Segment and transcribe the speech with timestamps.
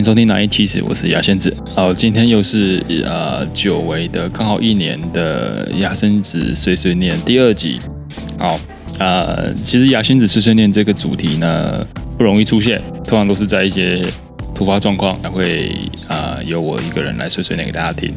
[0.00, 1.54] 迎收听《哪一期史》，我是牙仙子。
[1.76, 7.76] 好，今天又是呃久违的刚好一年的牙仙子碎碎念第二集。
[8.38, 8.58] 好，
[8.98, 11.86] 呃，其实牙仙子碎碎念这个主题呢
[12.16, 14.02] 不容易出现，通常都是在一些
[14.54, 15.78] 突发状况才会
[16.08, 18.14] 啊、由我一个人来碎碎念给大家听。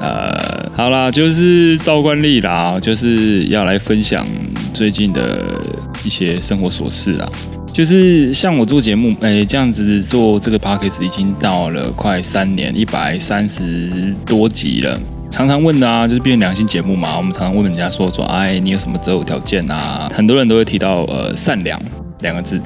[0.00, 4.24] 呃，好啦，就是照惯例啦，就是要来分享
[4.72, 5.60] 最近的
[6.04, 7.28] 一些生活琐事啦。
[7.72, 14.98] 就是像我做节目，哎、这样子做这个 podcast 已经到了快三年，一百三十多集了。
[15.30, 20.10] 常常问的啊，就是变良心节目嘛，我们常常问人家说说，哎，你有什么择偶条件啊？
[20.12, 21.80] 很多人都会提到呃善良
[22.22, 22.60] 两个字，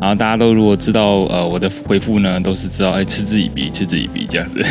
[0.00, 4.62] 然后大家都如果知道呃我的回复呢，都是知道哎嗤之以鼻，嗤之以鼻这样子。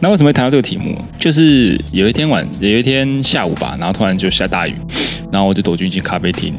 [0.00, 0.96] 那为什么会谈到这个题目？
[1.18, 4.74] 就是有一天晚，有一天下午吧，然后突然就下大雨，
[5.32, 6.54] 然后我就躲进去咖啡厅，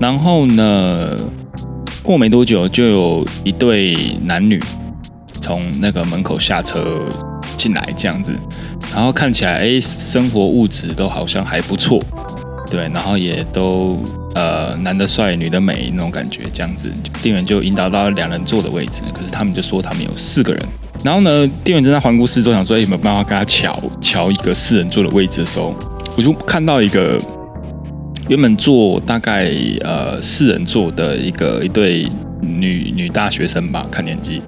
[0.00, 1.14] 然后呢，
[2.02, 4.60] 过没多久就有一对男女
[5.32, 7.00] 从那个门口下车
[7.56, 8.32] 进来，这样子，
[8.92, 12.00] 然后看起来哎，生活物质都好像还不错，
[12.70, 13.96] 对，然后也都
[14.34, 20.62] 呃男的帅，女的美那种感觉，这样子，店员就引导到两人坐的位置，可是他们就说他们有四个人。
[21.04, 25.74] 然后呢，店员正在环顾四周，想说：“哎，有没有办法跟他瞧瞧一个四人座的位置的时候，
[26.16, 27.18] 我就看到一个
[28.28, 34.40] 原本坐大概呃四人座的一个一对女女大学生吧，看年纪，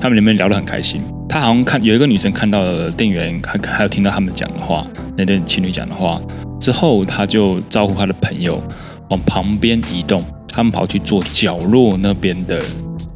[0.00, 1.02] 他们里面聊得很开心。
[1.28, 4.86] 他好像看有一个女生看到了店员，还还有听到他们讲的话，
[5.16, 6.20] 那对情侣讲的话
[6.60, 8.62] 之后，他就招呼他的朋友
[9.10, 12.62] 往旁边移动，他们跑去坐角落那边的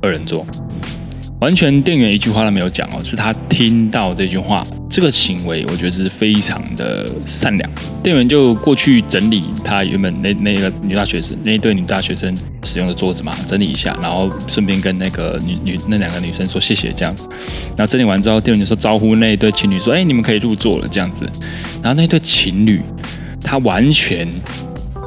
[0.00, 0.47] 二人座。”
[1.41, 7.70] 完全店员一句话都没有讲哦，是他听到这句话，这个行为我觉得是非常的善良。
[8.03, 17.25] 店员就过去整理他原本那那个女大学生那一对女大学生使用的桌子嘛，整理一下，然后顺便跟那个女女那两个女生说谢谢这样子。
[17.77, 21.25] 然后整理完之后，店员就说招呼那一对情侣说：“哎，你们可以入座了这样子。”
[21.81, 22.82] 然后那对情侣
[23.41, 24.28] 他完全。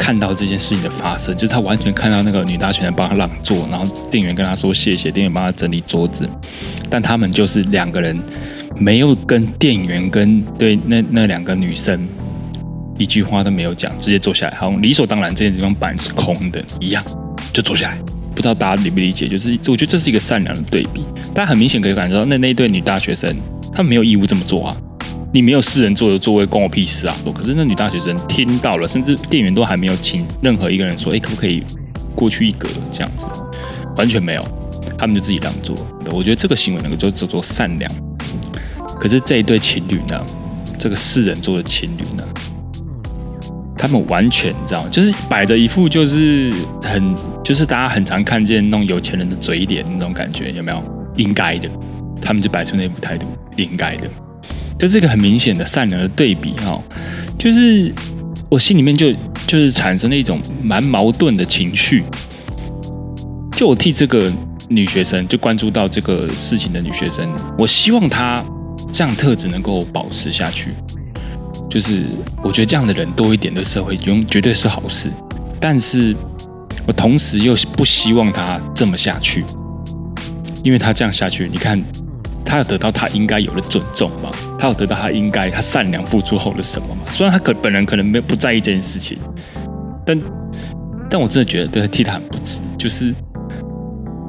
[0.02, 6.28] 看到这件事情的发生，就是他完全看到那个女大学生帮他让座，然后店员跟他说谢谢，店员帮他整理桌子，
[6.90, 8.20] 但他们就是两个人
[8.76, 12.10] 没有跟店员跟对那那两个女生
[12.98, 17.06] 一句话都没有讲，直接坐下来，好像理所当然这些地方本来是空的一样，
[17.54, 18.00] 就坐下来。
[18.34, 19.28] 不知道大家理不理解？
[19.28, 23.32] 就是我觉得这是一个善良的对比，大家很明显可以感觉到那那一对女大学生，
[23.72, 24.76] 她没有义务这么做啊。
[25.34, 27.16] 你没有四人座的座位，关我屁事啊！
[27.34, 31.64] 可是那女大学生听到了，甚至店员都还没有请任何一个人说：“哎，可不可以
[32.14, 33.26] 过去一格？”这样子，
[33.96, 34.42] 完全没有，
[34.98, 35.74] 他们就自己让座。
[36.12, 37.90] 我觉得这个行为能够就叫做善良。
[39.00, 40.22] 可是这一对情侣呢，
[40.78, 42.24] 这个四人座的情侣呢，
[43.78, 46.52] 他们完全你知道，就是摆着一副就是
[46.84, 50.84] 很，就是大家很常看见那种有钱人的嘴脸那种感觉，有没有？
[51.16, 51.70] 应该的，
[52.22, 53.26] 他们就摆出那副态度，
[53.56, 54.10] 应该的。
[54.82, 56.82] 这是一个很明显的善良的对比哈，
[57.38, 57.94] 就是
[58.50, 59.14] 我心里面就
[59.46, 62.04] 就是产生了一种蛮矛盾的情绪。
[63.56, 64.34] 就我替这个
[64.70, 68.44] 女学生，就关注到这个事情的女学生，我希望她
[68.92, 70.72] 这样特质能够保持下去。
[71.70, 72.08] 就是
[72.44, 75.12] 我觉得这样的人多一点的社会，永绝对是好事。
[75.60, 76.16] 但是
[76.88, 79.46] 我同时又不希望她这么下去，
[80.64, 81.80] 因为她这样下去，你看。
[82.52, 84.30] 他有得到他应该有的尊重吗？
[84.60, 87.02] 他有得到他应该他善良付出后的什么吗？
[87.06, 89.18] 虽然他可本人可能没有不在意这件事情，
[90.06, 90.22] 但
[91.10, 92.60] 但我真的觉得对他替他很不值。
[92.78, 93.16] 就是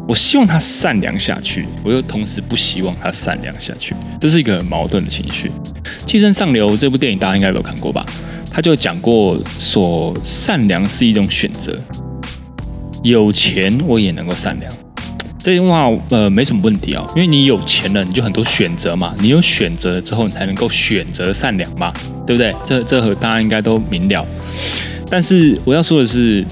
[0.07, 5.49] 我希望他善良下去，我又同时不希望他善良下去，这是一个很矛盾的情绪。
[6.07, 8.07] 《寄生上流》这部电影大家应该都看过吧？
[8.53, 11.77] 他就讲过所，善良是一种选择，
[13.03, 14.73] 有钱我也能够善良。
[15.43, 21.93] 这句话呃没什么问题啊，因为你有钱了，你就很多选择嘛，你有选择了之后，你才能够选择善良嘛，
[22.25, 22.55] 对不对？
[22.63, 24.25] 这这和大家应该都明了。
[25.11, 26.47] 但是我要说的是，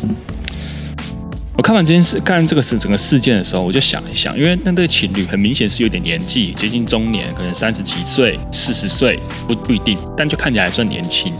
[1.56, 11.32] 我看完这件事，看这个事整个事件的时候，我就想一想，因为那对情侣很明显是有点年纪，接近中年，可能三十几岁、四十岁不不一定，但就看起来还算年轻。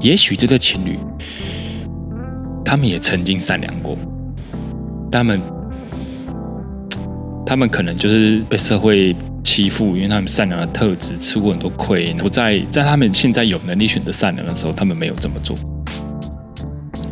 [0.00, 0.98] 也许这对情侣，
[2.64, 3.96] 他们也曾经善良过，
[5.12, 5.40] 他们。
[7.50, 15.56] 他们可能就是被社会欺负，因为他们善良的特质吃过很多亏，不在在他们现在有能力选择善良的时候，他们没有这么做。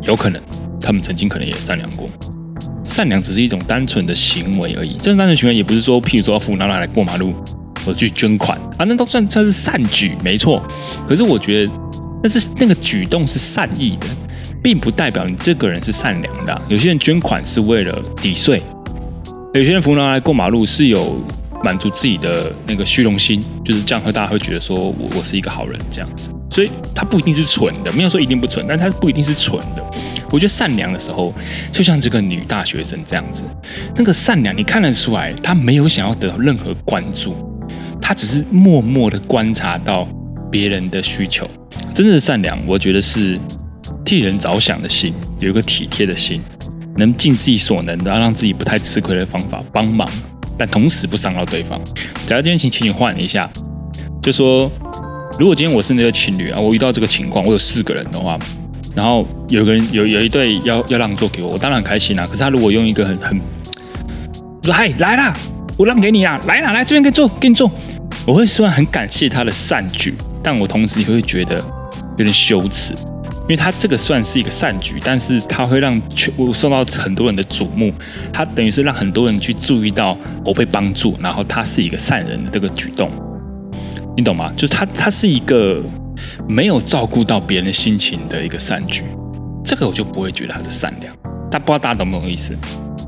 [0.02, 0.40] 有可能
[0.80, 2.08] 他们曾经可能也善良过，
[2.84, 4.94] 善良只是一种单纯的行为而已。
[4.98, 7.34] 这种单纯行为也不是说，譬如说要扶奶奶来过马路，
[7.84, 10.64] 或者去捐款，反正都算算是善举，没错。
[11.08, 11.72] 可是我觉得，
[12.22, 14.06] 但是那个举动是善意的，
[14.62, 16.62] 并不代表你这个人是善良的。
[16.68, 18.62] 有些人捐款是为了抵税。
[19.54, 21.18] 有些人扶老奶奶过马路是有
[21.64, 26.28] 满足自己的那个虚荣心，就是这样，和大家会觉得说我我是一个好人这样子。
[26.50, 29.84] 所以他不一定是蠢的，没有说一定不蠢，但他不一定是蠢的。
[30.30, 31.32] 我觉得善良的时候，
[31.72, 33.42] 就像这个女大学生这样子，
[33.96, 37.34] 那个善良你看得出来，她没有想要得到任何关注，
[38.02, 40.06] 她只是默默的观察到
[40.50, 41.48] 别人的需求。
[41.94, 43.40] 真正的善良，我觉得是
[44.04, 46.40] 替人着想的心，有一个体贴的心。
[46.98, 50.06] 能尽自己所能的，让自己不太吃亏的方法帮忙，
[50.58, 51.80] 但同时不伤到对方。
[52.26, 53.48] 假如今天请情侣换一下，
[54.20, 54.70] 就说
[55.38, 58.36] 如果今天我是那个情侣啊，我遇到这个情况，我有四个人的话，
[58.96, 62.26] 然后有个人有有一对要要让座给我，我当然很开心啊。
[62.26, 63.40] 可是他如果用一个很很
[64.64, 65.32] 说嗨来啦，
[65.78, 67.70] 我让给你啊，来啦来这边给你坐给你坐，
[68.26, 71.54] 我会虽然很感谢他的善举，但我同时也会觉得
[72.16, 72.92] 有点羞耻。
[73.48, 77.90] 因为他这个算是一个善举，但是他会让全部受到很多人的瞩目，
[78.30, 83.10] 他等于是让很多人去注意到我被帮助，然后他是一个善人的这个举动，
[84.14, 84.52] 你懂吗？
[84.54, 85.82] 就是他他是一个
[86.46, 89.02] 没有照顾到别人心情的一个善举，
[89.64, 91.16] 这个我就不会觉得他是善良。
[91.50, 92.54] 但不知道大家懂不懂意思？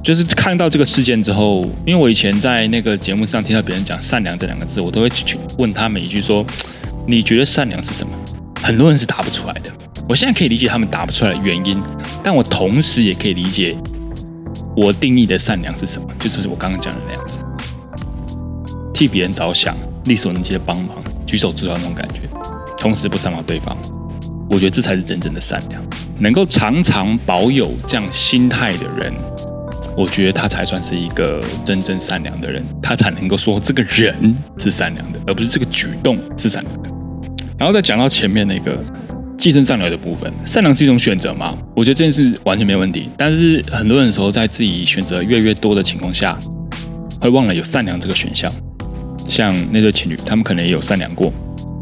[0.03, 6.43] 就是看到这个事件之后，因为我以前在那个节目上听到别人讲善良这两个字，我都会去问他们一句说：
[7.07, 8.13] 你觉得善良是什么？
[8.63, 9.71] 很多人是答不出来的。
[10.11, 11.81] 我现在可以理解他们答不出来的原因，
[12.21, 13.79] 但我同时也可以理解
[14.77, 17.39] 我定义的善良是什么，就是我刚刚讲的那样子，
[18.93, 19.77] 替别人着想，
[20.07, 22.23] 力所能及的帮忙，举手之劳那种感觉，
[22.77, 23.77] 同时不伤到对方。
[24.51, 25.81] 我觉得这才是真正的善良。
[26.19, 29.15] 能够常常保有这样心态的人，
[29.97, 36.91] 我觉得他才算是一个真正善良的人，他才能够说这个人是善良的，而不是这个举动是善良的。
[37.57, 38.85] 然后再讲到前面那个。
[39.41, 41.57] 寄生上流的部分，善良是一种选择吗？
[41.75, 43.09] 我觉得这件事完全没问题。
[43.17, 46.39] 但是很多人时候，在自己选择越来越多的情况下，
[47.23, 48.53] 会忘了有善良这个选项。
[49.27, 51.33] 像那对情侣，他们可能也有善良过；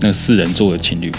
[0.01, 1.11] 那四人座的情侣，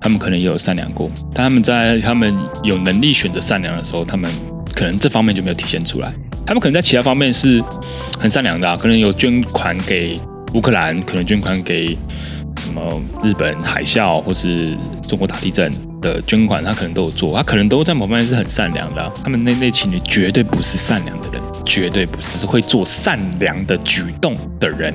[0.00, 1.10] 他们可能也有善良过。
[1.34, 2.32] 他们在他们
[2.62, 4.30] 有能力选择善良的时候，他们
[4.76, 6.08] 可能这方面就没有体现出来。
[6.46, 7.60] 他们可能在其他方面是
[8.20, 10.12] 很善良的啊，可能有捐款给
[10.54, 11.98] 乌克兰，可能捐款给。
[12.58, 12.92] 什么
[13.24, 15.70] 日本海啸或是中国大地震
[16.00, 19.12] 的捐款，他可能都有做，他可能都在某方面是很善良的。
[19.22, 24.94] 他们那那情侣绝对不是善良的人，绝对不是，是会做善良的举动的人。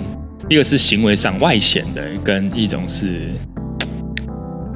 [0.50, 3.33] 一个是行为上外显的，跟一种是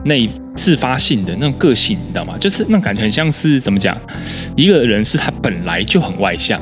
[0.03, 2.37] 内自发性的那种个性，你知道吗？
[2.37, 3.97] 就是那感觉很像是怎么讲？
[4.57, 6.61] 一个人是他本来就很外向。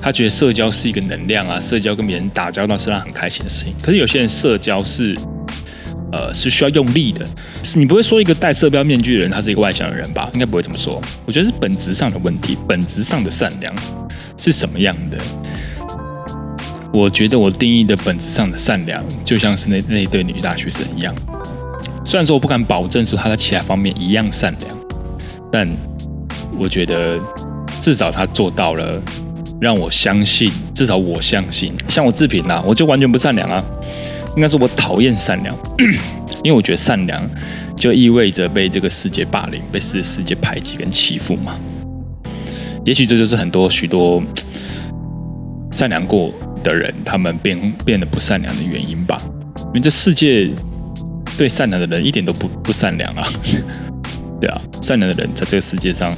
[0.00, 3.74] 他觉得社交是一个能量啊，社交跟别人打交道是让他很开心的事情。
[3.82, 5.16] 可是有些人社交是，
[6.12, 7.24] 呃，是需要用力的。
[7.62, 10.28] 是你不会说一个戴色标面具的人他是一个外向的人吧？
[10.34, 11.00] 应该不会这么说。
[11.26, 13.74] 我觉得是本质上的问题，本质上的善良
[14.36, 15.18] 是什么样的？
[16.92, 21.14] 我觉得我定义的本质上的善良，就像是那那对女大学生一样。
[22.04, 24.78] 虽然说我不敢保证说她在其他方面一样善良，
[25.52, 25.68] 但
[26.58, 27.18] 我觉得
[27.80, 29.02] 至少她做到了。
[29.60, 33.64] 让我相信，至少我相信，像我自评啦，我就完全不善良啊。
[34.36, 35.56] 应该说我讨厌善良，
[36.44, 37.20] 因为我觉得善良
[37.76, 41.58] 就意味着被这个世界霸凌，被世世界排挤跟欺负嘛。
[42.84, 44.22] 也许这就是很多许多
[45.70, 46.32] 善良过
[46.62, 49.16] 的人，他们变变得不善良的原因吧。
[49.66, 50.48] 因为这世界
[51.36, 53.28] 对善良的人一点都不不善良啊。
[54.40, 56.12] 对啊，善良的人在这个世界上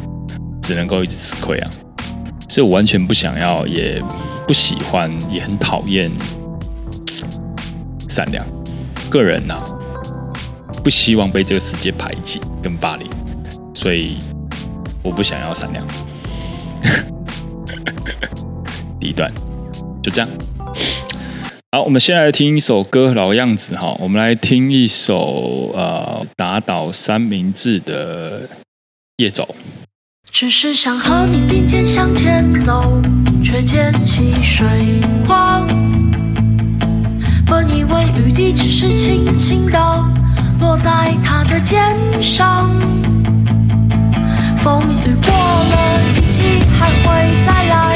[0.61, 1.71] 只能够一直吃亏啊。
[2.49, 4.03] 所以我完全不想要，也
[4.47, 6.11] 不喜欢，也很讨厌
[8.11, 8.45] 善良。
[9.09, 9.63] 个人呐、
[10.85, 13.09] 不希望被这个世界排挤跟霸凌，
[13.73, 14.19] 所以
[15.03, 15.87] 我不想要善良。
[19.01, 19.33] 第一段
[20.03, 20.29] 就这样。
[21.73, 23.97] 好，我们先来听一首歌，老样子哈。
[24.01, 28.49] 我们来听一首呃，打倒三明治的
[29.19, 29.55] 夜走。
[30.33, 33.01] 只是想和你并肩向前走，
[33.43, 34.67] 却溅起水
[35.27, 35.65] 花。
[37.51, 40.05] 本以为雨滴只是轻轻地
[40.61, 41.83] 落在他的肩
[42.23, 42.71] 上，
[44.57, 47.90] 风雨过了，一季还会再来，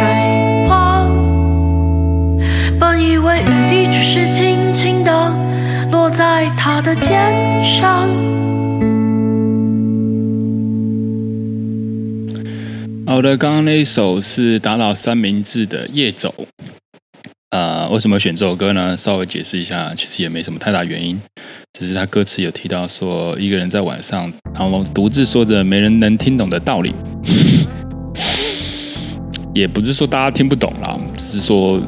[0.00, 1.06] 水花。
[2.78, 5.34] 本以为雨滴只是轻轻的
[5.90, 8.08] 落在他的肩上。
[13.06, 16.32] 好的，刚刚那一首是打倒三明治的《夜走》。
[17.50, 18.96] 呃，为什么选这首歌呢？
[18.96, 21.20] 稍微解释一下，其实也没什么太大原因，
[21.72, 26.94] 只是他歌词有提到说，一个人在晚上，然后独自说着没人能听懂的道理，
[29.54, 31.80] 也不是说大家听不懂啦，只是说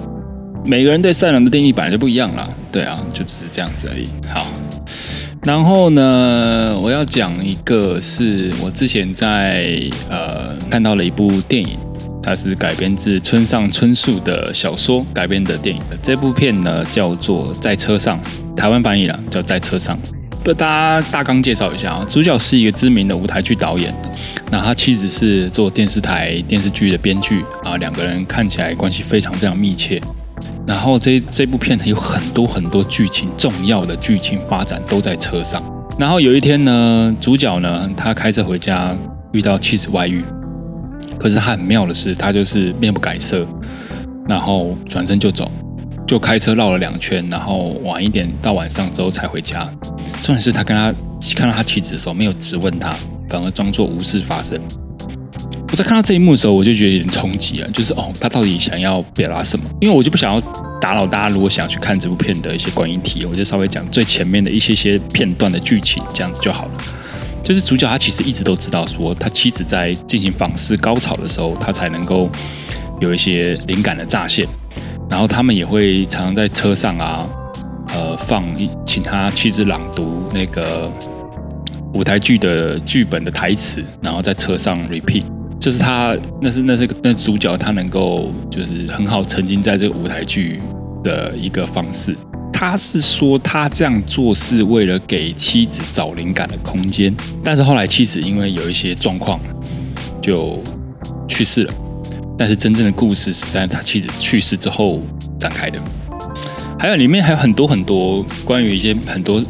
[0.66, 2.49] 每个人对善良的定义本来就不一样啦。
[2.71, 4.07] 对啊，就只是这样子而已。
[4.28, 4.47] 好，
[5.45, 11.78] 然后呢，我要讲一个是我之前在呃看到了一部电影。
[12.25, 15.97] 它是改编自村上春树的小说改编的电影的。
[16.00, 18.16] 这部片呢叫做《在车上》，
[18.54, 19.99] 台湾翻译了叫《在车上》。
[20.45, 23.92] 不，大家大纲介绍一下啊，主角是一个知名的舞台剧导演，
[24.52, 29.99] 那他妻子是做电视台电视剧的编剧啊，两个人看起来关系非常非常密切。
[30.66, 35.62] 然后这这部片有很多很多剧情重要的剧情发展都在车上。
[35.99, 38.94] 然后有一天呢，主角呢他开车回家
[39.32, 40.23] 遇到妻子外遇。
[41.18, 43.47] 可是他很妙的是，他就是面不改色，
[44.28, 45.50] 然后转身就走，
[46.06, 49.71] 就开车绕了两圈，然后晚一点到晚上之后才回家。
[50.21, 50.92] 重点是他跟他
[51.35, 52.94] 看到他妻子的时候，没有质问他，
[53.32, 54.60] 反而装作无事发生。
[55.70, 59.64] 我在看到这一幕的时候，我就觉得有点冲击了，就是哦，他到底想要表达什么？
[59.80, 60.38] 因为我就不想要
[60.78, 66.72] 打扰大家，如果想去看这部片的一些观影体验，我就稍微讲最前面的一些些片段的剧情，这样子就好了。
[67.42, 72.28] 就是主角他其实一直都知道，说他妻子在进行房事高潮的时候，他才能够
[73.00, 74.46] 有一些灵感的乍现。
[75.08, 77.26] 然后他们也会常常在车上啊，
[77.94, 78.44] 呃，放
[78.84, 80.90] 请他妻子朗读那个
[81.94, 85.25] 舞台剧的剧本的台词，然后在车上 repeat。
[85.61, 90.61] 这是他那是那是那主角他能够就是很好沉浸在这个舞台剧
[91.04, 92.16] 的一个方式。
[92.52, 99.38] 他是说他这样做是为了给妻子找灵感的空间，但是后来妻子因为有一些状况
[100.20, 100.61] 就
[101.28, 101.72] 去世了。
[102.37, 105.00] 但是真正的故事是在他妻子去世之后
[105.38, 105.80] 展开的。
[106.78, 109.40] 还有里面还有很多很多关于一些很多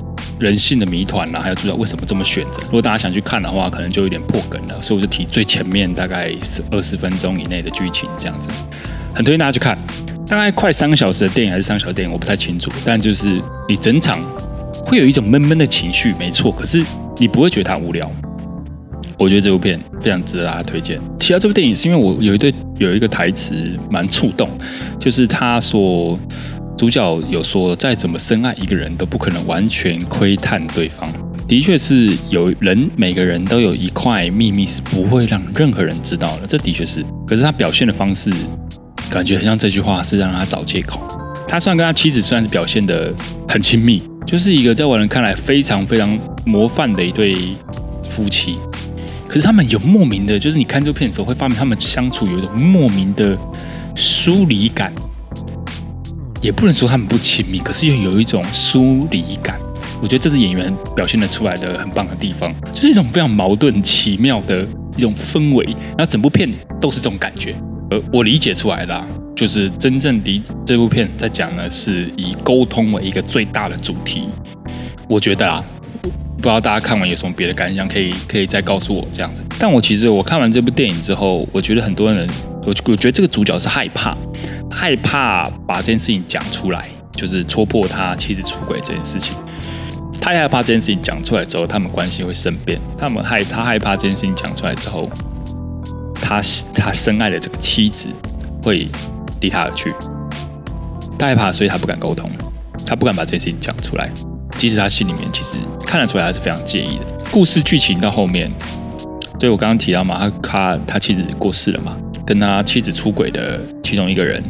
[0.42, 2.60] 人性的谜团啊，还有主角为什么这么选择。
[2.64, 8.48] 如果大家想去看的话，可能就有点破梗了，所以我就提最前面大概是二十分钟以内的剧情这样子，
[9.14, 9.78] 很推荐大家去看。
[10.26, 12.70] 大概快三个小时的电影还是三个小时电影，我不太清楚。
[12.84, 13.32] 但就是
[13.68, 14.18] 你整场
[14.84, 16.50] 会有一种闷闷的情绪，没错。
[16.50, 16.82] 可是
[17.18, 18.10] 你不会觉得它无聊。
[19.18, 20.98] 我觉得这部片非常值得大家推荐。
[21.18, 23.54] 提到这部电影，是因为我有一对有一个台词
[23.90, 24.48] 蛮触动，
[24.98, 26.18] 就是他说
[26.82, 31.08] 主角有说，再怎么深爱一个人都不可能完全窥探对方。
[31.46, 36.46] 的确是有人，每个人都有一块秘密是不会让任何人知道的。
[36.48, 38.32] 这的确是，可是他表现的方式。
[39.08, 41.00] 感觉很像这句话是让他找借口。
[41.46, 43.14] 他虽然跟他妻子虽然是表现得
[43.46, 47.54] 很亲密，就是一个在外人看来非常非常模范的一对
[48.02, 48.58] 夫妻，
[49.28, 53.38] 可是他们有莫名的，就是你看这片的时候会发现他们相处有一种莫名的
[53.94, 54.92] 疏离感。
[56.42, 59.58] 也不能说他们不亲密，可是又有一种疏离感。
[60.02, 67.54] 我觉得这是演员表现得出来的很棒的地方，就是一种非常矛盾奇妙的一种氛围，然后整部片都是这种感觉。
[68.12, 69.04] 我理解出来的，
[69.36, 74.28] 就是真正的这部片在讲的是以沟通为一个最大的主题。
[75.08, 75.64] 我觉得啊，
[76.42, 79.44] 不知道大家看完有什么别的感想，可以可以再告诉我这样子。
[79.60, 82.28] 但我其实我看完这部电影之后，我觉得很多人，
[82.66, 84.16] 我我觉得这个主角是害怕，
[84.68, 86.82] 害怕把这件事情讲出来，
[87.12, 89.36] 就是戳破他妻子出轨这件事情。
[90.20, 92.76] 太害怕这件事情讲出来之后，他们关系会生变。
[92.98, 95.08] 他们害他害怕这件事情讲出来之后。
[96.20, 96.40] 他
[96.72, 98.08] 他深爱的这个妻子
[98.62, 98.88] 会
[99.40, 99.92] 离他而去，
[101.18, 102.30] 他害怕，所以他不敢沟通，
[102.86, 104.10] 他不敢把这件事情讲出来。
[104.62, 107.04] 即使他心里面其实看得出来，他是非常介意的。
[107.32, 108.48] 故事剧情到后面，
[109.40, 114.40] 所以我刚刚提到嘛，他他他妻子过世了嘛，跟他妻子出轨的其中一个人，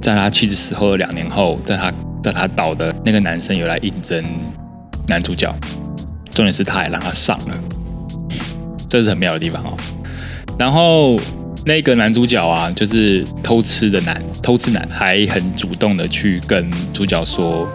[0.00, 1.92] 在他妻子死后的两年后，在他
[2.22, 4.24] 在他倒的那个男生有来应征
[5.06, 5.54] 男主角，
[6.30, 7.54] 重点是他还让他上了，
[8.88, 9.76] 这是很妙的地方哦。
[10.58, 11.20] 然后
[11.66, 17.68] 那个男主角啊，就是偷吃的男，偷吃男还很主动的去跟主角说，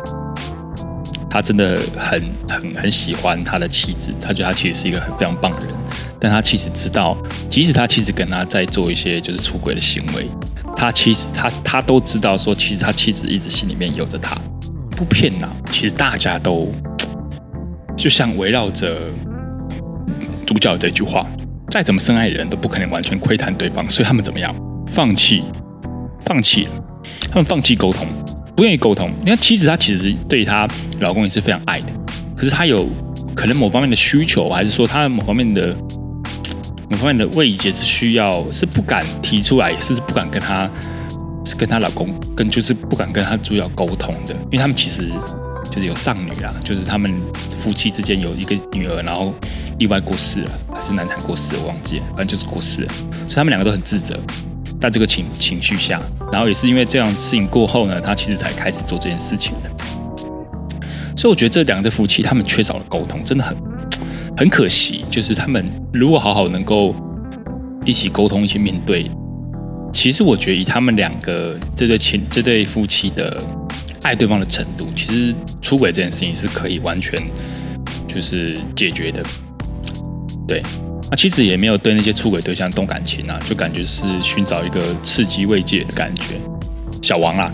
[1.30, 5.76] 他真的很很很喜欢他的妻子，他觉得他其实是一个很非常棒的人，
[6.20, 7.18] 但他其实知道，
[7.50, 10.30] 即使他妻子跟他在做一些就是出轨的行为，
[10.76, 14.36] 他其实他他都知道说，其实他妻子一直心里面有着他，
[14.92, 16.72] 不骗呐，其实大家都
[17.96, 18.98] 就像围绕着。
[20.48, 21.28] 主角这句话，
[21.70, 24.50] 再怎么深爱的人都不可能完全窥探对方，所以他们怎么样？
[24.88, 25.44] 放弃，
[26.24, 26.72] 放弃了，
[27.30, 28.08] 他们放弃沟通，
[28.58, 29.08] 不愿意沟通。
[29.22, 30.68] 你看妻子，她其实对她
[31.00, 31.94] 老公也是非常爱的，
[32.36, 32.90] 可是她有
[33.36, 35.78] 可能某方面的需求，还是说她某方面的
[36.90, 40.68] 某方面的慰藉是需要，是不敢提出来，甚至不敢跟她，
[41.46, 45.12] 是跟她老公，跟就是不敢跟她主要沟通的，因为他们其实。
[45.70, 47.14] 就是有丧女啦，就是他们
[47.60, 49.34] 夫妻之间有一个女儿，然后
[49.78, 52.94] 意外过世了，还是难产过世，我忘记了，反正就是过世了，
[53.28, 54.18] 所以他们两个都很自责，
[54.80, 56.00] 在这个情情绪下，
[56.32, 59.70] 然后也是因为这样事情过后呢，他其实才开始做这件事情的。
[61.16, 63.58] 所以我觉得这两对夫妻他们缺少了沟通，真的很
[64.38, 65.06] 很可惜。
[65.10, 66.96] 就是他们如果好好能够
[67.86, 69.10] 一起沟通，一起面对，
[69.92, 73.38] 其实我觉得以他们两个这对情这对夫妻的。
[74.04, 77.20] 爱对方的程度，其实出轨这件事情是可以完全
[78.08, 79.22] 就是解决的。
[80.48, 80.62] 对，
[81.10, 86.40] 那其实也没有对那些出轨对象动感情啊，就感觉是寻找一个刺激慰藉的感觉。
[87.02, 87.52] 小王啊，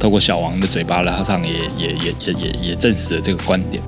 [0.00, 3.82] 透过小王的嘴巴，然后上也也也也也也证实了这个观点。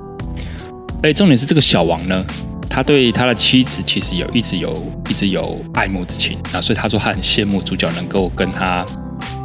[1.03, 2.25] 哎，重点是这个小王呢，
[2.69, 4.73] 他对他的妻子其实有一直有
[5.09, 5.43] 一直有
[5.73, 8.85] 爱慕之情啊，所以他说他很羡慕主角能够跟他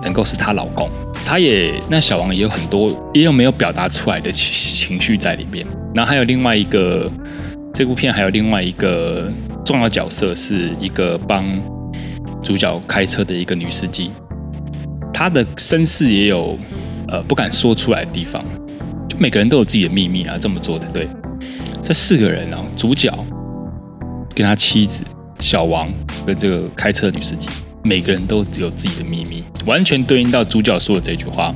[0.04, 0.90] 能够是他老公。
[1.26, 7.12] 他也那小王也有很多也有没有表达出来的情情绪在里面，然后还有另外一个
[7.80, 9.32] 这部片还有另外一个
[9.64, 11.46] 重要角色是一个帮
[12.44, 14.12] 主角开车的一个女司机，
[15.14, 16.60] 她的身世也有
[17.08, 18.44] 呃不敢说出来的地方，
[19.08, 21.08] 就每个人都有自己的秘密啊，这么做的对，
[21.82, 23.10] 这四个人啊，主角
[24.36, 25.02] 跟他妻子
[25.38, 25.88] 小王
[26.26, 27.50] 跟这个开车女司机。
[27.86, 31.56] 每个人都有自己的秘密，完全对应到主角说的这句话：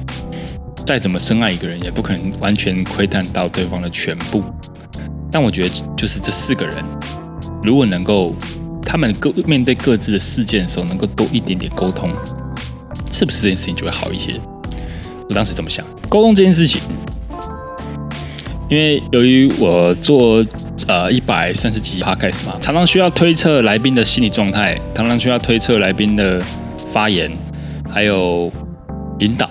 [0.88, 4.42] 再怎么深爱一个人，也不可能完全窥探到对方的全部。
[5.34, 6.86] 但我觉得，就是这四个人，
[7.64, 8.36] 如果能够
[8.84, 12.12] 他们各面对各自的事件的时候，能够多一点点沟通，
[13.12, 14.40] 是不是这件事情就会好一些？
[15.28, 16.80] 我当时这么想，沟通这件事情。
[18.70, 20.46] 因为由于我做
[20.88, 26.40] 呃一百三十集 podcast 嘛，常常需要推测来宾的心理状态，常常需要推测来宾的
[26.92, 27.32] 发言，
[27.92, 28.52] 还有
[29.20, 29.50] 引导。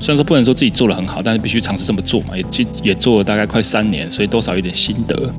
[0.00, 2.44] 虽然说不能说自己做得很好，但是必须尝试这么做嘛，也
[2.82, 5.32] 也做了大概快三年，所以多少有点心得。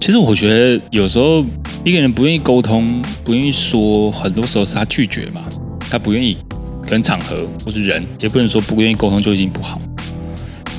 [0.00, 1.44] 其实我觉得有时候
[1.84, 5.42] 一个人不愿意沟通，不愿意说，很多时候是他拒绝嘛，
[5.90, 6.38] 他不愿意
[6.86, 9.80] 跟场合或是人，也不能说不愿意沟通就已经不好。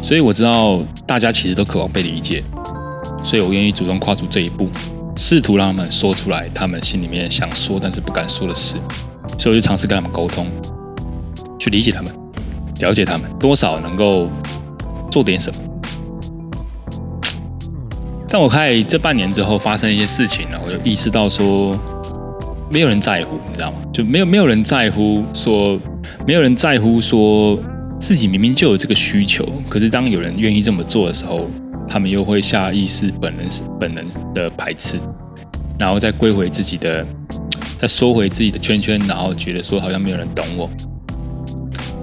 [0.02, 2.44] 所以我知道大家其实都渴望被理解，
[3.24, 4.70] 所以我愿意主动跨出这一步，
[5.18, 8.76] 试图让他们说出来他们心里面想说但是不敢说的事。
[9.38, 10.48] 所以我就尝试跟他们沟通，
[11.58, 12.12] 去理解他们，
[12.82, 14.30] 了解他们，多少能够
[15.12, 15.62] 做点什么。
[18.30, 21.72] 但我看这半年之后发生一些事情呢，我就意识到说，
[22.72, 23.78] 没有人在乎，你知道吗？
[23.94, 25.80] 就没有没有人在乎说，
[26.26, 27.58] 没有人在乎说。
[28.00, 31.48] 自己明明就有这个需求，可是当有人愿意这么做的时候，
[31.90, 33.48] 他们又会下意识、本能、
[33.80, 35.00] 本能的排斥，
[35.80, 37.04] 然后再归回自己的，
[37.80, 40.70] 再缩回自己的圈圈，然后觉得说好像没有人懂我。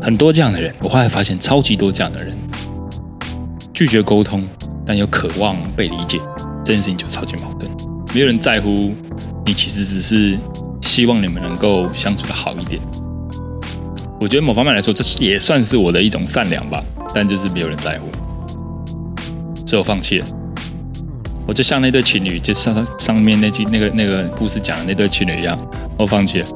[0.04, 2.36] 很多这样的人，我后来发现超级多这样的人，
[3.72, 4.46] 拒绝沟通，
[4.84, 6.20] 但又渴望被理解，
[6.62, 7.70] 这件事情就超级矛盾。
[8.12, 8.68] 没有人在乎
[9.46, 10.38] 你，其实只是
[10.82, 12.78] 希望你们能够相处的好一点。
[14.20, 16.78] 我觉得某方面来说，这也算是我的一种善良吧，
[17.14, 18.10] 但就是没有人在乎，
[19.66, 20.26] 所以我放弃了。
[21.46, 25.58] 我就像那对情侣，就上上面那集那个那个故事讲的那对情侣一样，
[25.96, 26.46] 我放弃了。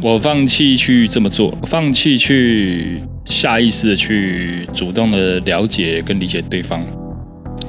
[0.00, 6.86] 我放弃去这么做，放弃去下意识的去主动的了解跟理解对方。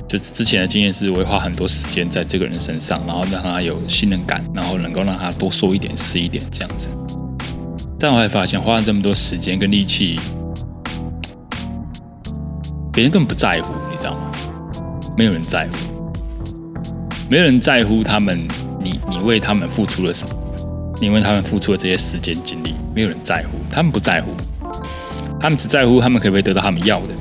[0.08, 6.90] 就之前的经验是，我会花很多时间在这个人身上，然后让他有信任感，然后能够让他多说一点是一点这样子。
[8.00, 10.16] 但我还发现，花了这么多时间跟力气，
[12.94, 14.32] 别人根本不在乎，你知道吗？
[15.18, 15.78] 没有人在乎，
[17.28, 18.48] 没有人在乎他们，
[18.84, 20.36] 你你为他们付出了什么？
[21.02, 24.32] 你为他们付出了这些时间精力，没有人在乎，他们不在乎，
[25.40, 27.14] 他们只在乎他们可不可以得到他们要的。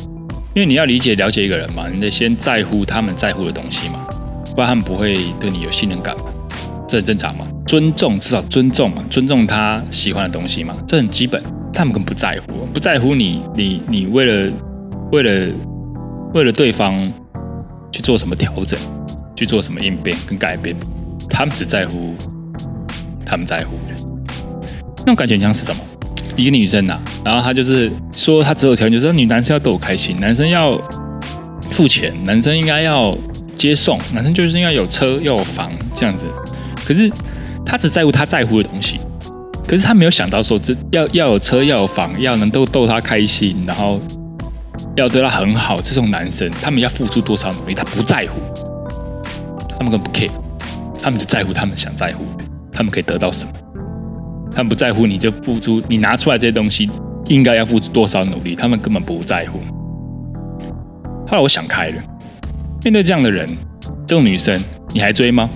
[0.54, 4.04] 因为你要理解了解一个人嘛，你得先在乎他们在乎的东西嘛，
[4.54, 6.16] 不然他们不会对你有信任感，
[6.88, 7.46] 这很正常嘛。
[7.66, 11.42] 尊重，至少尊重嘛，尊重他喜欢的东西嘛，这很基本。
[11.72, 14.52] 他们根本不在乎，不在乎你，你，你为了，
[15.12, 15.54] 为了，
[16.34, 17.12] 为了对方
[17.92, 18.76] 去做什么调整，
[19.36, 20.74] 去做什么应变跟改变，
[21.28, 22.14] 他们只在乎
[23.28, 23.94] 他们在乎的。
[24.98, 25.80] 那种感觉像是什么？
[26.36, 30.80] 一个女生、啊，然后她就是说，她择偶条件就是说，女男生要逗我开心，男生要
[31.72, 33.16] 付钱，男生应该要
[33.56, 36.26] 接送，男生就是应该有车要有房这样子。
[36.84, 37.10] 可是
[37.66, 39.00] 他只在乎他在乎的东西，
[39.66, 44.00] 可是他没有想到说，这要要有车要有房，要能够逗他开心，然后
[44.96, 45.80] 要对他很好。
[45.80, 48.40] 这种男生，他们要付出多少努力，他不在乎，
[49.68, 50.30] 他们根本不 care，
[51.02, 52.24] 他们只在乎他们想在乎，
[52.78, 53.50] 他们可以得到什么。
[54.52, 56.88] 他们不在乎你这付出，你拿出来这些东西
[57.26, 59.58] 应该要付出多少努力，他们根本不在乎。
[61.26, 62.00] 后来我想开了，
[62.84, 63.44] 面对这样的人，
[64.06, 64.62] 这种女生，
[64.94, 65.50] 你还追吗？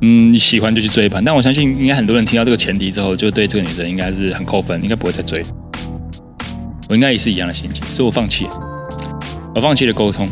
[0.00, 1.20] 嗯，你喜欢就去追吧。
[1.26, 5.42] 但我相信，应该很多人听到这个前提之后，就对这个女生应该是很扣分，应该不会再追。
[6.88, 8.46] 我应该也是一样的心情，所以我放弃，
[9.56, 10.28] 我放弃了沟通，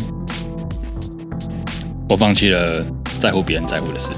[2.08, 2.72] 我放弃了
[3.18, 4.12] 在乎别人在乎的事。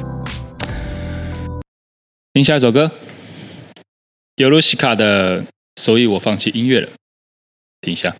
[2.34, 2.90] 听下一首歌，
[4.36, 5.42] 尤露西卡的
[5.76, 6.86] 《所以我放弃音乐了》，
[7.80, 8.14] 听一下。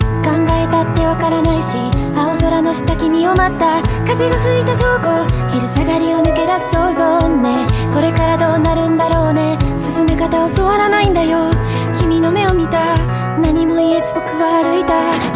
[0.00, 1.76] 考えたってわからないし
[2.16, 3.82] 青空の下君を待った。
[4.04, 7.66] 風が吹いた証拠昼下がりを抜け出す想像ね。
[7.94, 9.58] これからどうなるんだろうね。
[9.78, 11.50] 進め方教わらないんだよ。
[12.00, 12.96] 君の目を見た。
[13.38, 15.35] 何も言えず僕は歩いた。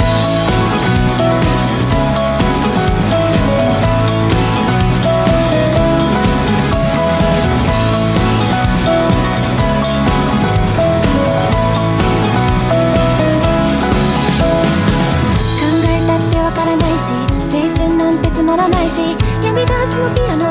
[18.51, 20.51] ならないし闇ダンスのピアノ。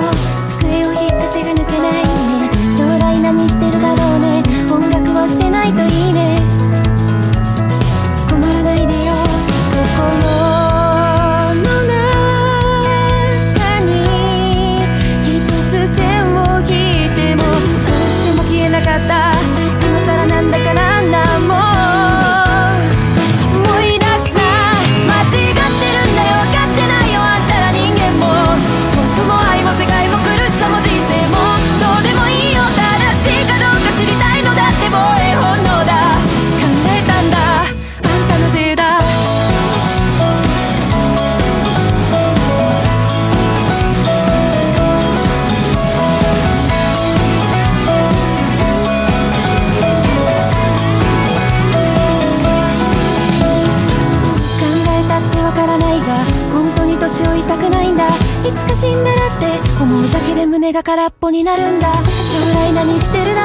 [0.57, 2.49] 机を引っかせが抜けないね。
[2.77, 4.41] 将来何してるだろうね。
[4.71, 6.39] 音楽はしてないといいね。
[8.29, 9.13] 困らないでよ。
[9.75, 10.48] 心
[60.99, 61.93] 空っぽになるんだ。
[61.93, 62.01] 将
[62.55, 63.38] 来何してるだ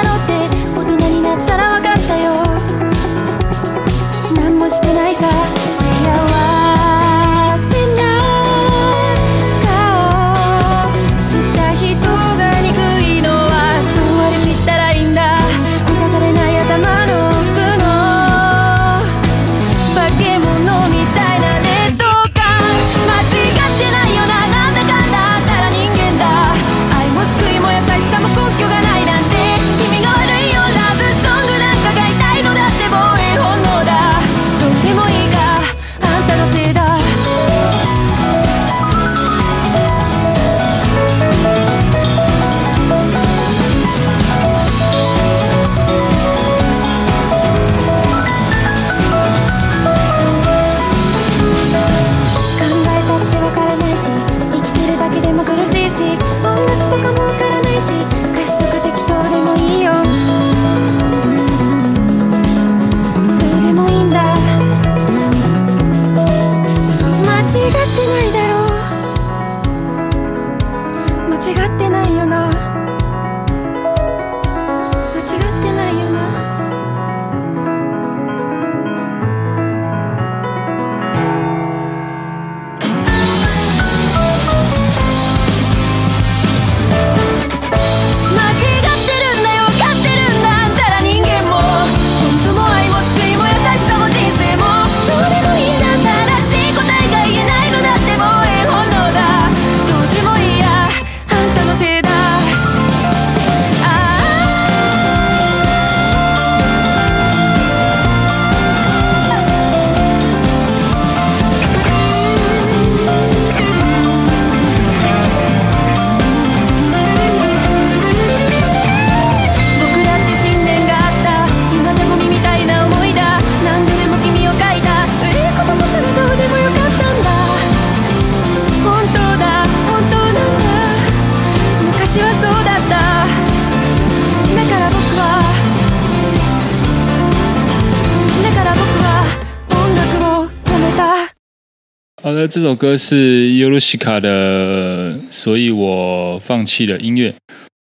[142.24, 147.34] 好的，这首歌是尤鲁西卡的，所以我放弃了音乐。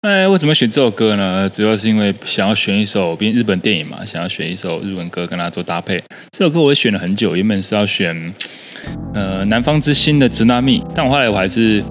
[0.02, 1.50] 哎，为什么选这首歌呢？
[1.50, 6.04] 主要是因为想要选一首，毕竟日本电影嘛，想要选一首日文歌跟它做搭配。
[6.30, 8.32] 这首歌我也选了很久，原本是要选
[9.16, 11.84] 呃南方之星的《真夏蜜》，但我后来我还是。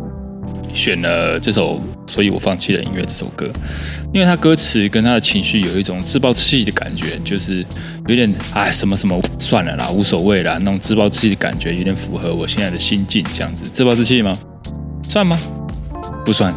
[0.76, 3.50] 选了这首，所以我放弃了音乐这首歌，
[4.12, 7.64] 因为他歌词跟他的情绪有一种自暴自弃的感觉，就是
[8.06, 14.32] 有点哎什么什么算了啦，无所谓啦，那种自暴自弃的感觉有点符合我现在的心境，这样子自暴自弃吗？
[15.02, 15.36] 算吗？
[16.24, 16.54] 不算。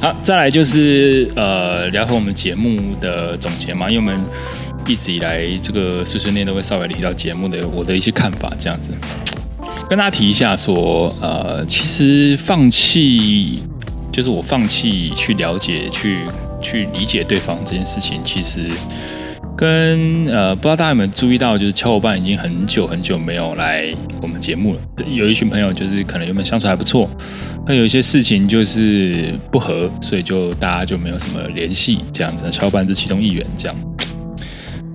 [0.00, 4.26] 好，再来就是呃聊回我们节目的总结嘛，因为我们
[4.86, 8.90] 一直以来这个碎碎念都会稍微提到节目的我的一些看法，这样子。
[9.88, 13.54] 跟大家提一下，说，呃，其实放弃
[14.10, 16.20] 就是我放弃去了解、去
[16.60, 18.66] 去理解对方这件事情，其实
[19.56, 24.80] 跟呃，不知道大家有没有注意到，就是小伙伴已经很久很久没有来我们节目了。
[25.06, 27.08] 有一群朋友就是可能原本相处还不错，
[27.66, 32.50] 那有一些事情就是不合，所以就大家就没有什么联系，这样子。
[32.50, 33.76] 小伙伴是其中一员，这样。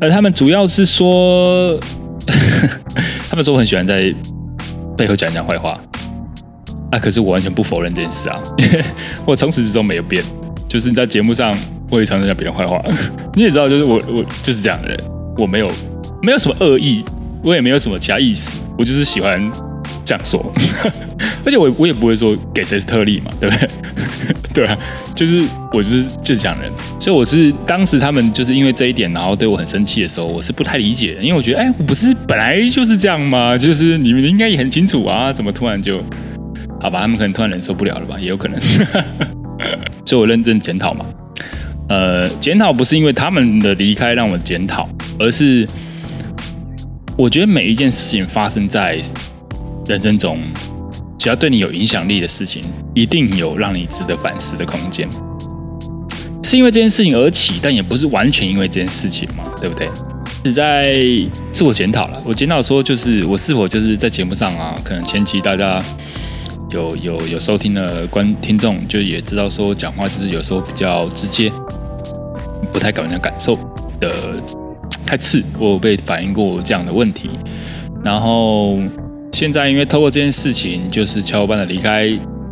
[0.01, 1.79] 而他们主要是说，
[3.29, 4.13] 他们说我很喜欢 在。
[4.99, 5.79] 背后讲人家坏话
[6.91, 6.99] 啊！
[6.99, 8.37] 可是我完全不否认这件事啊，
[9.25, 10.21] 我从始至终没有变。
[10.67, 11.57] 就是你在节目上，
[11.89, 12.83] 我也常常讲别人坏话。
[13.33, 14.97] 你也知道，就是我我就是这样的人，
[15.37, 15.71] 我没有
[16.21, 17.01] 没有什么恶意，
[17.45, 19.39] 我也没有什么其他意思，我就是喜欢
[20.09, 20.51] 这样说。
[21.45, 23.67] 而且我我也不会说给谁是特例嘛，对不对？
[24.51, 24.75] 对啊，
[25.15, 25.39] 就是
[25.71, 26.73] 我就是就是这样的人。
[26.99, 33.55] 所以我是当时他们就是因为这一点，然后对我很生气的时候，我是不太理解的，因为我觉得，哎，我不是本来就是这样吗？
[33.55, 36.01] 就是你们应该也很清楚啊，怎么突然就
[36.81, 37.01] 好吧？
[37.01, 38.59] 他们可能突然忍受不了了吧，也有可能。
[40.05, 41.05] 所以我认真检讨嘛，
[41.89, 45.67] 呃，检讨不是因为他们的离开让我检讨，而是
[47.17, 48.99] 我觉得每一件事情发生在
[49.89, 50.39] 人生中。
[51.17, 55.05] 只要对你有影响力的事情，一定有让你值得反思的空间。
[56.41, 59.89] 是因为这件事情而起，但也不是完全因为这件事情嘛，对不对？
[60.45, 60.95] 是在
[61.51, 62.23] 自我检讨了。
[62.25, 65.83] 我检讨说，就是我是否就是在节目上啊，可能前期大家
[66.71, 71.51] 有有有收听的观听众，就也知道说，讲话就是有时候比较直接，
[72.71, 73.57] 不太搞人家感受
[73.99, 74.09] 的
[75.05, 75.43] 太刺。
[75.59, 77.29] 我有被反映过这样的问题，
[78.01, 78.79] 然后。
[79.31, 82.07] 现在因为透过这件事情，就是小伙伴的离开，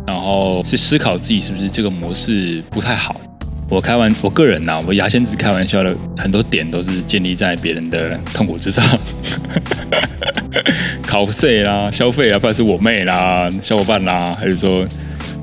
[0.06, 3.20] 然后去思考自己是不是这个模式不太好。
[3.68, 8.82] 我开玩，我个人呐、啊，我牙仙子开玩笑的很多点都是建立在别人的痛苦之上，
[11.06, 14.86] 考税啦、消费啊，不管是我妹啦、小伙伴啦，还是说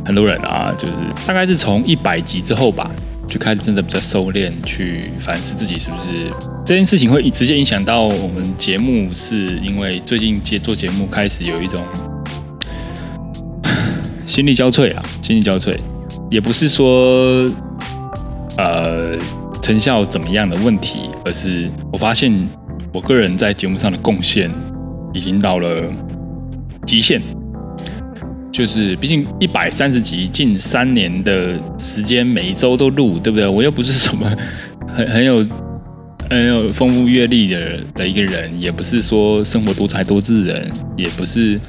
[0.04, 0.94] 很多人啊，就是
[1.28, 2.90] 大概是从一百集之后吧。
[3.28, 6.32] 就开始真的比较收敛，去反思自己是不是
[6.66, 11.84] 这件事情会直接影响到我们节目，是因为最近接做节目开始有一种
[14.26, 15.76] 心力交瘁啊，心力交瘁，
[16.30, 17.46] 也不是说
[18.58, 19.18] 呃
[19.62, 22.48] 成效怎么样的问题，而是我发现
[22.94, 24.50] 我个人在节目上的贡献
[25.14, 25.92] 已经到了
[26.86, 27.22] 极限。
[28.56, 33.46] 就是，毕竟一百三十集，近三年的时间，每一周都录，对不对？
[33.46, 34.34] 我又不是什么
[34.88, 35.46] 很很有
[36.30, 41.60] 很有丰富阅历的的一个人，也不是说生活多才多智的人，也不是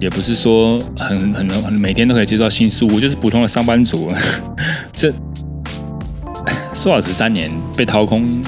[0.00, 4.12] 也不是说很很很每天都可以接触到新书，我就是普通的上班族。
[4.94, 5.12] 这
[6.72, 8.40] 说老实，三年被掏空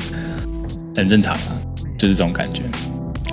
[0.94, 1.58] 很正常啊，
[1.98, 2.62] 就是这种感觉。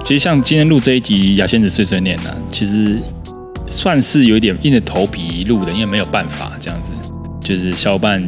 [0.03, 2.97] 其实像今天录这一集《牙仙子碎碎念》呢，其实。
[3.71, 6.91] 算是有一点硬着头皮录的，因为没有办法这样子，
[7.39, 8.21] 就是小伙伴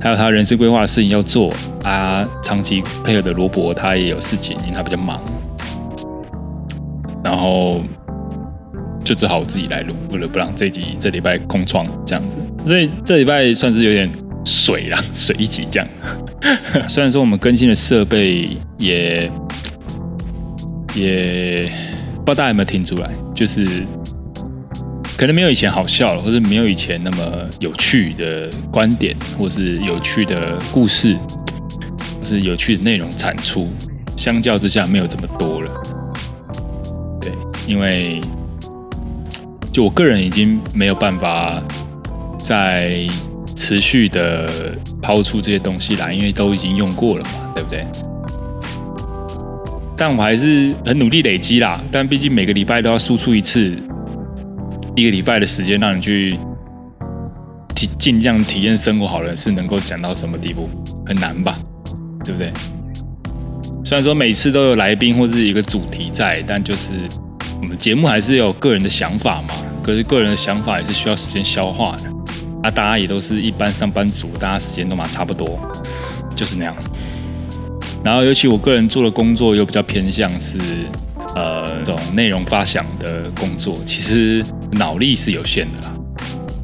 [0.00, 1.50] 还有他人生规划的事情要做
[1.84, 5.20] 啊，长期配合的罗伯他也有事情，因为他比较忙，
[7.24, 7.82] 然后
[9.02, 14.10] 就只好我自己来录，为了不让这集这礼拜空窗这样子，所以这礼拜算是有点
[14.44, 15.88] 水啦，水一集这样。
[16.86, 18.44] 虽然说我们更新的设备
[18.78, 19.30] 也
[20.94, 21.70] 也
[22.24, 23.66] 不知道大家有没有听出来，就是。
[25.18, 31.16] 可能没有以前好笑了，或者没有以前那么有趣的观点，或是有趣的故事，
[32.20, 33.68] 或是有趣的内容产出，
[34.16, 35.82] 相较之下没有这么多了。
[37.20, 37.32] 对，
[37.66, 38.20] 因为
[39.72, 41.60] 就我个人已经没有办法
[42.38, 43.04] 再
[43.56, 44.48] 持续的
[45.02, 47.84] 抛出这些东西来，因为都已经用过了嘛，对不对？
[49.96, 53.76] 但我还是很努力累积啦，但毕竟每个礼拜都要输出一次。
[54.98, 56.36] 一个礼拜的时间让你去
[57.74, 60.68] 体尽量体验生活，好了是能够讲到什么地步？
[61.06, 61.54] 很难吧，
[62.24, 62.52] 对不对？
[63.84, 66.94] 虽然说每次都有来宾或者是一个主题在，但就是
[67.60, 69.48] 我们节目还是有个人的想法嘛，
[69.82, 72.10] 可是个人的想法也是需要时间消化的。
[72.60, 75.46] 那、啊、大家也都是一般上班族，大家时间都嘛差不多，
[76.34, 76.74] 就是那样。
[78.04, 80.58] 然后尤其我个人做的工作又比较偏向是
[81.36, 85.94] 呃这种内容发想的工作，其实脑力是有限的啦。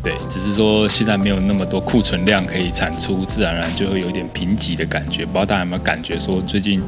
[0.02, 5.24] 对，只是说现在没有那么多库存量可以产出，自然而然就会有一点贫瘠的感觉。
[5.24, 6.82] 不知道大家有没有感觉，说最近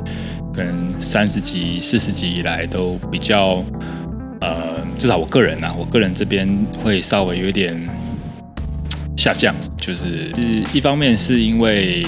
[0.52, 3.64] 可能三十集、四十集以来都比较，
[4.42, 6.46] 呃，至少我个人啊，我个人这边
[6.84, 7.74] 会稍微有点
[9.16, 10.30] 下降，就是
[10.74, 12.04] 一方面是因为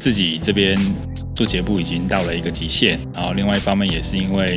[0.00, 0.76] 自己这边
[1.32, 4.56] 做节目已经到了一个极限，然后另外一方面也是因为。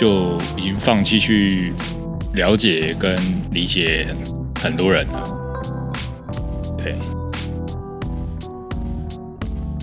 [0.00, 1.74] 就已经放弃去
[2.32, 3.14] 了解跟
[3.50, 4.06] 理解
[4.58, 5.22] 很多人了。
[6.78, 6.98] 对，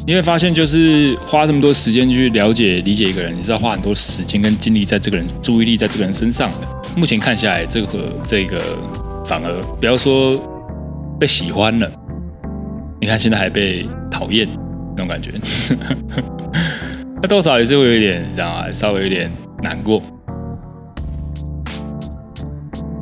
[0.07, 6.67] 你会发现，就是花这么多时间去了解、理解一个人，你是要花很多时间跟精力在这个人、注意力在这个人身上的。
[6.97, 8.59] 目前看下来，这个这个
[9.23, 10.33] 反而不要说
[11.19, 11.91] 被喜欢了，
[12.99, 14.49] 你看现在还被讨厌
[14.95, 15.33] 那种感觉，
[17.21, 18.73] 那多少也是会有一点，你知道吗？
[18.73, 19.31] 稍微有点。
[19.61, 20.01] 难过，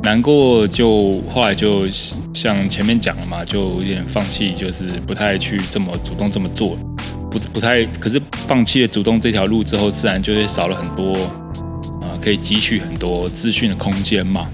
[0.02, 1.80] 难过，就后来就
[2.32, 6.76] 像前面讲了嘛，就有点放弃，就是不太去这么主动这么做，
[7.30, 11.12] 不不太，可是放弃了主动这条路之后，自然就会少了很多
[12.00, 14.48] 啊、可以汲取很多资讯的空间嘛。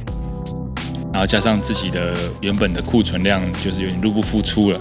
[1.13, 4.81] 然后加上自己的原本的库存量就是有点入不敷出了，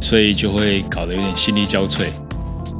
[0.00, 2.06] 所以就会搞得有点心力交瘁。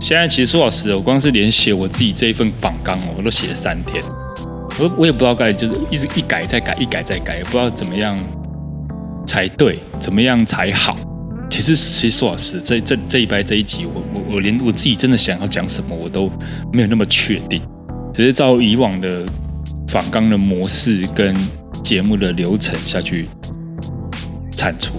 [0.00, 4.02] 现在其实说老实的，我光是连写我自己这一份访纲，我都写了三天。
[4.78, 8.16] 我我也不知道该就是一直一改再改，一改再改，也不知道怎么样
[9.26, 10.96] 才对，怎么样才好。
[11.50, 16.30] 其实其实说老实，这这这一拜这一集，我我我连我自己真的想要讲什么，我都
[16.72, 17.60] 没有那么确定。
[18.14, 19.24] 只是照以往的
[19.88, 21.34] 访纲的模式跟
[21.82, 23.28] 节目的流程下去
[24.52, 24.94] 产出。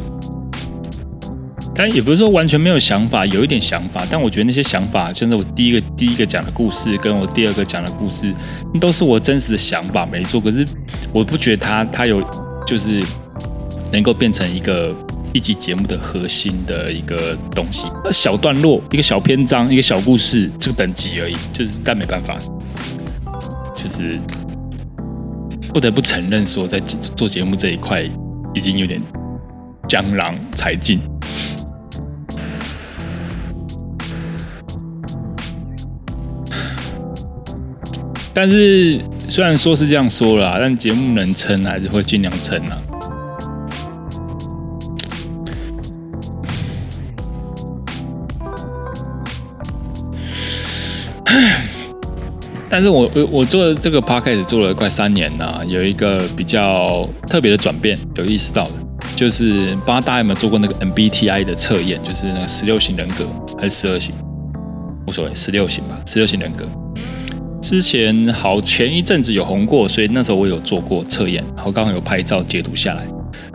[1.80, 4.06] 但也不是说完全没有想法，有一点想法。
[4.12, 8.36] 但我觉得那些想法，像是我第一个第一个讲的故事，跟我第二个讲的故事，
[8.82, 10.42] 都是我真实的想法，没错。
[10.42, 10.66] 可是
[11.14, 12.22] 我不觉得它它有
[12.68, 13.02] 就是
[13.94, 14.94] 能够变成一个
[15.32, 17.86] 一集节目的核心的一个东西。
[18.04, 21.38] 那小段落、一个小篇章、一个小故事，这个等级而已。
[21.54, 22.38] 就是但没办法，
[23.74, 24.20] 就是
[25.74, 28.04] 不得不承认说，在做节目这一块
[28.54, 29.02] 已经有点
[29.88, 31.00] 江郎才尽。
[38.34, 42.82] 但是虽然说是这样说啦，但节目能撑还是会尽量撑啊。
[52.72, 58.76] 但是我我我做这个 podcast 做了快三年了，有一个比较特别的转变，有意识到的，
[59.16, 63.28] 就是不知道大家有没有做过那个 MBTI 的测验，就是那个十六型人格
[63.58, 64.14] 还是十二型，
[65.08, 66.70] 无所谓，十六型吧，十六型人格。
[67.70, 73.06] 之前好前一阵子有红过，所以那时候我有做过测验，然后刚好有拍照截图下来，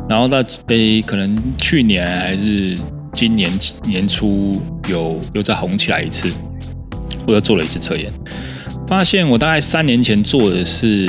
[0.08, 2.78] 然后那诶可能去年还是
[3.12, 3.50] 今年
[3.88, 4.52] 年初
[4.88, 6.32] 有又再红起来一次，
[7.26, 8.08] 我又做了一次测验，
[8.86, 11.08] 发现我大概三年前做的是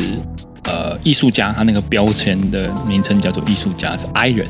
[0.64, 4.48] 呃艺术家，他那个标签的名称叫做艺术家是 I 人，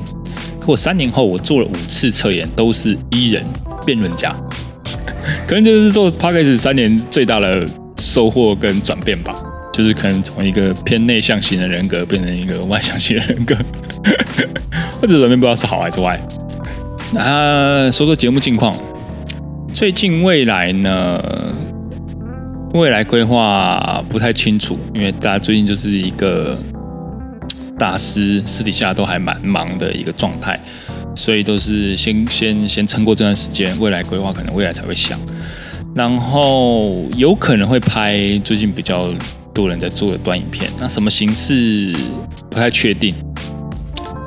[0.62, 3.44] 可我三年后我做了五次测验都是 E 人
[3.86, 4.34] 辩论家，
[5.46, 7.66] 可能就是做 Podcast 三年最大的。
[8.16, 9.36] 收获跟转变吧，
[9.74, 13.54] 就是可能从一个偏内向型的人格变成一个外向型的人格，
[15.02, 16.18] 或者转变不知道是好还是坏。
[17.12, 18.74] 那说说节目近况，
[19.74, 21.22] 最近未来呢？
[22.74, 26.58] 未来规划不太清楚，因为大家最近就是一个
[27.78, 30.58] 大师私底下都还蛮忙的一个状态，
[31.18, 35.20] 所以都是先先先撑过这段时间，未来规划可能未来才会想。
[35.96, 36.82] 然后
[37.16, 39.14] 有可能会拍最近比较
[39.54, 41.96] 多人在做的短影片，那什么形式
[42.50, 43.16] 不太确定，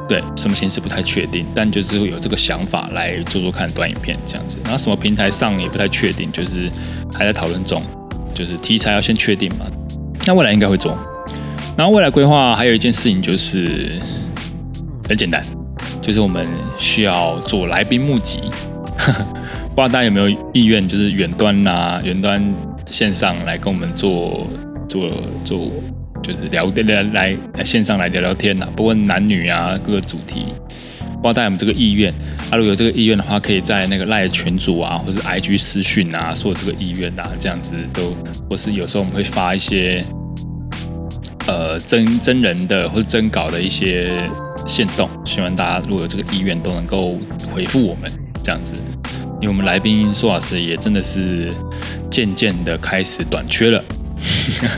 [0.08, 4.56] 对，什么形式不太确定，但就是会有这个想法来做做看短影片这样子。
[4.64, 6.70] 然后什么平台上也不太确定，就是
[7.12, 7.78] 还在讨论中，
[8.32, 9.66] 就是题材要先确定嘛。
[10.26, 10.90] 那未来应该会做。
[11.76, 14.00] 然后未来规划还有一件事情就是
[15.06, 15.44] 很简单，
[16.00, 16.42] 就是我们
[16.78, 18.40] 需要做来宾募集。
[19.74, 22.42] 不知道大家有没有意愿，就是远端呐、远端
[22.86, 24.46] 线上来跟我们做
[24.88, 25.10] 做
[25.44, 25.70] 做，
[26.22, 30.46] 就是聊来来来线上来聊聊天呐、不论男女啊，各个主题，
[30.98, 32.10] 不知道大家有没有这个意愿？
[32.50, 38.14] 啊，如果有这个意愿的话，可以在那个赖群组啊，或者 IG 私讯啊，说这个意愿啊，这样子都，
[38.50, 40.00] 或是有时候我们会发一些
[41.46, 44.16] 呃真真人的或者真稿的一些
[44.66, 47.16] 线动，希望大家如果有这个意愿都能够
[47.52, 48.10] 回复我们
[48.42, 48.82] 这样子，
[49.40, 51.48] 因为我们来宾苏老师也真的是
[52.10, 53.84] 渐渐的开始短缺了。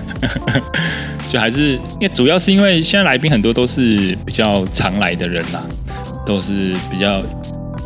[1.30, 5.64] 就还是因为主要是因为现在来宾很多都是比较常来的人啦，
[6.26, 7.22] 都是比较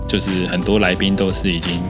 [0.09, 1.81] 就是很多来宾都是已经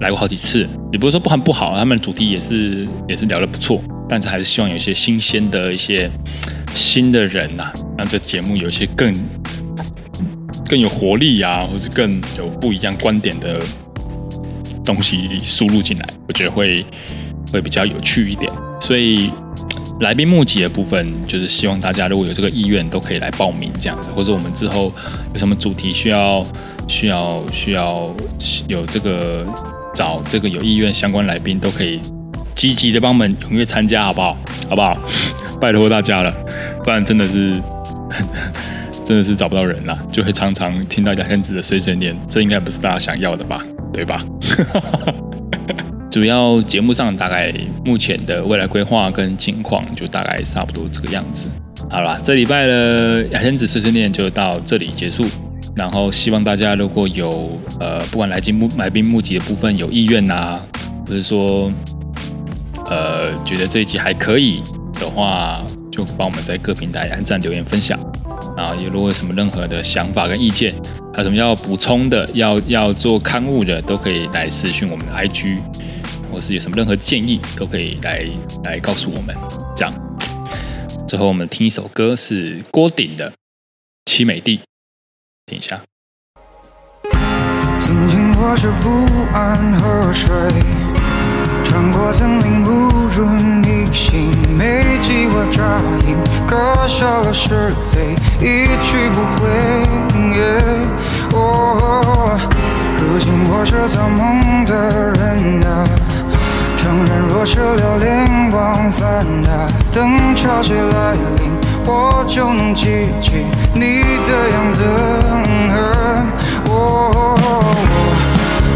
[0.00, 6.10] 来过好几次，也不是说不很不好，他们的主题也是也是聊得不错，但是还是希望有一些新鲜的一些
[6.74, 9.12] 新的人呐，让这节目有一些更
[10.70, 13.58] 更有活力啊，或是更有不一样观点的
[14.84, 16.76] 东西输入进来，我觉得会
[17.52, 18.48] 会比较有趣一点。
[18.80, 19.32] 所以
[19.98, 24.92] 来宾募集的部分，就是希望大家如果有这个意愿，都可以来报名这样子，或者我们之后
[25.32, 26.40] 有什么主题需要
[26.86, 28.14] 需要需要
[28.68, 29.44] 有这个
[29.92, 32.00] 找这个有意愿相关来宾，都可以
[32.54, 34.38] 积极的帮我们踊跃参加，好不好？
[34.68, 34.96] 好不好？
[35.60, 36.32] 拜托大家了，
[36.84, 37.60] 不然真的是
[39.10, 43.60] 真的是找不到人了，就会常常听到牙仙子的碎碎念，这应该不是大家想要的吧？
[43.92, 44.24] 对吧？
[46.08, 47.52] 主要节目上大概
[47.84, 51.50] 目前的未来规划跟情况，就大概差不多这个样子。
[51.90, 55.24] 好啦，这礼拜的牙仙子碎碎念就到这里结束。
[55.74, 57.28] 然后希望大家如果有
[57.80, 60.46] 呃，不管来宾募来宾募集的部分有意愿呐，
[61.04, 61.72] 或者说
[62.92, 64.62] 呃觉得这一集还可以
[65.00, 67.98] 的话，就帮我们在各平台按赞、留言、分享。
[68.56, 70.74] 然后，如果有什么任何的想法跟意见，
[71.12, 75.58] 还有什么要补充的，要要做刊物的，都可以来私讯我们的 IG。
[76.32, 78.24] 或是有什么任何建议，都可以来
[78.62, 79.36] 来告诉我们。
[79.74, 79.92] 这样，
[81.08, 83.28] 最后我们听一首歌，是郭顶的
[84.06, 84.58] 《凄美地》，
[85.46, 85.82] 听一下。
[87.80, 88.86] 曾经我就不
[89.36, 90.30] 安河水，
[91.64, 93.26] 穿过森林不如
[93.62, 93.89] 逆行，没计划扎营，
[96.50, 96.56] 割
[96.88, 99.46] 舍了是非，一去不回。
[101.32, 102.36] 哦，
[102.98, 104.74] 如今我是造梦的
[105.12, 105.84] 人啊。
[106.76, 111.52] 承认若是流连忘返啊，等潮起来临，
[111.86, 114.82] 我就能记起你的样子。
[116.66, 116.74] 我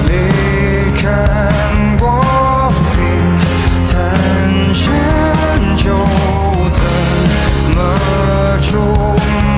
[0.07, 0.09] 没
[0.95, 1.03] 看
[1.99, 2.05] 过
[2.95, 2.97] 冰
[3.91, 3.93] 潭
[4.73, 4.85] 深
[5.77, 6.24] 秋，怎
[8.55, 9.54] 么触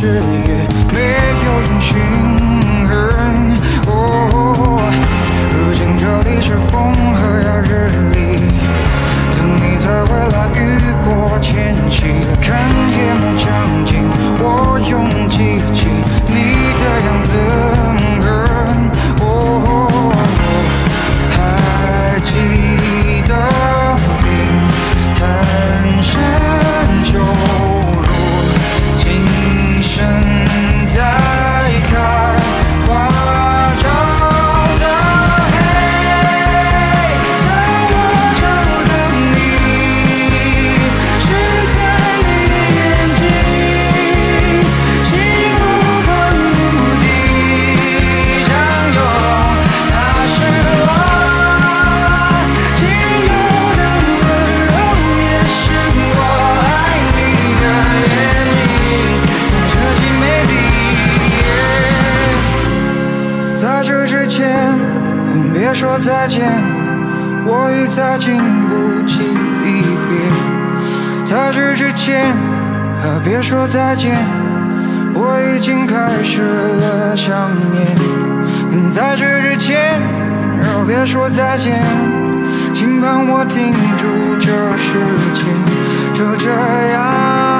[0.00, 0.59] 是雨
[71.30, 72.34] 在这之前
[73.22, 74.16] 别说再见，
[75.14, 77.86] 我已经开始了想念。
[78.90, 80.02] 在这之前，
[80.88, 81.80] 别说再见，
[82.74, 84.08] 请帮我停住
[84.40, 84.98] 这时
[85.32, 85.44] 间，
[86.12, 86.50] 就这
[86.90, 87.59] 样。